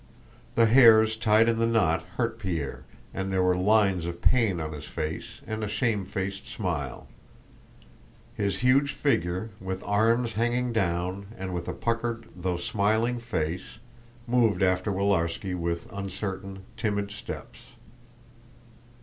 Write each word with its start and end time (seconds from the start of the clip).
The 0.55 0.65
hairs 0.65 1.15
tied 1.15 1.47
in 1.47 1.59
the 1.59 1.67
knot 1.67 2.01
hurt 2.17 2.39
Pierre 2.39 2.85
and 3.13 3.31
there 3.31 3.43
were 3.43 3.55
lines 3.55 4.07
of 4.07 4.19
pain 4.19 4.59
on 4.59 4.73
his 4.73 4.85
face 4.85 5.41
and 5.45 5.63
a 5.63 5.67
shamefaced 5.67 6.47
smile. 6.47 7.07
His 8.33 8.61
huge 8.61 8.93
figure, 8.93 9.51
with 9.59 9.83
arms 9.83 10.33
hanging 10.33 10.73
down 10.73 11.27
and 11.37 11.53
with 11.53 11.67
a 11.67 11.73
puckered, 11.73 12.25
though 12.35 12.57
smiling 12.57 13.19
face, 13.19 13.77
moved 14.25 14.63
after 14.63 14.91
Willarski 14.91 15.53
with 15.53 15.87
uncertain, 15.93 16.63
timid 16.77 17.11
steps. 17.11 17.59